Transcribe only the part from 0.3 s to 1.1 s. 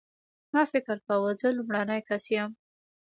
ما فکر